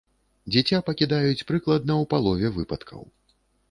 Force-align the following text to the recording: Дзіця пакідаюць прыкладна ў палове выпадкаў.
Дзіця 0.53 0.79
пакідаюць 0.87 1.45
прыкладна 1.53 2.01
ў 2.01 2.15
палове 2.15 2.47
выпадкаў. 2.61 3.09